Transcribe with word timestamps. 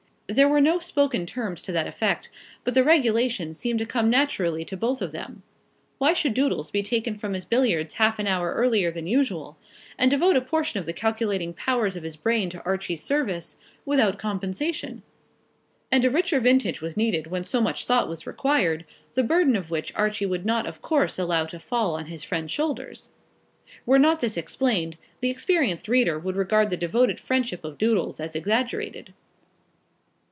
There 0.27 0.47
were 0.47 0.61
no 0.61 0.79
spoken 0.79 1.25
terms 1.25 1.61
to 1.63 1.73
that 1.73 1.87
effect, 1.87 2.29
but 2.63 2.73
the 2.73 2.85
regulation 2.85 3.53
seemed 3.53 3.79
to 3.79 3.85
come 3.85 4.09
naturally 4.09 4.63
to 4.63 4.77
both 4.77 5.01
of 5.01 5.11
them. 5.11 5.43
Why 5.97 6.13
should 6.13 6.33
Doodles 6.33 6.71
be 6.71 6.81
taken 6.81 7.17
from 7.19 7.33
his 7.33 7.43
billiards 7.43 7.95
half 7.95 8.17
an 8.17 8.27
hour 8.27 8.53
earlier 8.53 8.91
than 8.91 9.07
usual, 9.07 9.57
and 9.97 10.09
devote 10.09 10.37
a 10.37 10.41
portion 10.41 10.79
of 10.79 10.85
the 10.85 10.93
calculating 10.93 11.53
powers 11.53 11.97
of 11.97 12.03
his 12.03 12.15
brain 12.15 12.49
to 12.51 12.63
Archie's 12.63 13.03
service 13.03 13.57
without 13.83 14.17
compensation? 14.17 15.03
And 15.91 16.05
a 16.05 16.09
richer 16.09 16.39
vintage 16.39 16.79
was 16.79 16.95
needed 16.95 17.27
when 17.27 17.43
so 17.43 17.59
much 17.59 17.83
thought 17.85 18.07
was 18.07 18.25
required, 18.25 18.85
the 19.15 19.23
burden 19.23 19.57
of 19.57 19.69
which 19.69 19.93
Archie 19.95 20.25
would 20.25 20.45
not 20.45 20.65
of 20.65 20.81
course 20.81 21.19
allow 21.19 21.45
to 21.47 21.59
fall 21.59 21.93
on 21.95 22.05
his 22.05 22.23
friend's 22.23 22.51
shoulders. 22.53 23.11
Were 23.85 23.99
not 23.99 24.21
this 24.21 24.37
explained, 24.37 24.97
the 25.19 25.29
experienced 25.29 25.89
reader 25.89 26.17
would 26.17 26.37
regard 26.37 26.69
the 26.69 26.77
devoted 26.77 27.19
friendship 27.19 27.65
of 27.65 27.77
Doodles 27.77 28.21
as 28.21 28.33
exaggerated. 28.33 29.13